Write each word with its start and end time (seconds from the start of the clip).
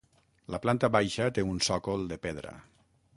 La 0.53 0.59
planta 0.63 0.89
baixa 0.95 1.27
té 1.37 1.45
un 1.51 1.61
sòcol 1.67 2.09
de 2.13 2.21
pedra. 2.27 2.55